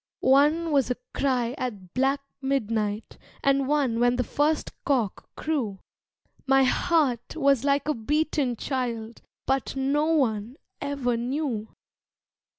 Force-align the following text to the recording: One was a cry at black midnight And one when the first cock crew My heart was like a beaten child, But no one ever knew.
One 0.31 0.71
was 0.71 0.89
a 0.89 0.97
cry 1.13 1.53
at 1.59 1.93
black 1.93 2.21
midnight 2.41 3.19
And 3.43 3.67
one 3.67 3.99
when 3.99 4.15
the 4.15 4.23
first 4.23 4.71
cock 4.83 5.29
crew 5.35 5.77
My 6.47 6.63
heart 6.63 7.35
was 7.35 7.63
like 7.63 7.87
a 7.87 7.93
beaten 7.93 8.55
child, 8.55 9.21
But 9.45 9.75
no 9.75 10.05
one 10.07 10.55
ever 10.81 11.15
knew. 11.17 11.75